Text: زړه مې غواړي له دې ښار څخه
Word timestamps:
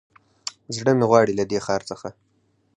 زړه 0.75 0.91
مې 0.97 1.05
غواړي 1.09 1.33
له 1.35 1.43
دې 1.51 1.59
ښار 1.65 1.81
څخه 1.89 2.09